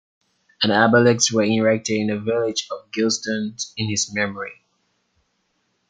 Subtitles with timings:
[0.63, 4.63] An obelisk was erected in the village of Gelston in his memory.